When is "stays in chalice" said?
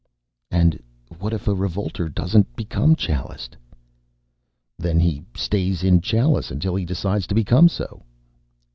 5.35-6.49